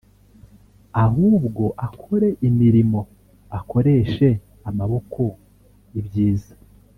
[1.05, 2.99] ahubwo akore imirimo
[3.59, 4.29] akoreshe
[4.69, 5.21] amaboko
[5.99, 6.53] ibyiza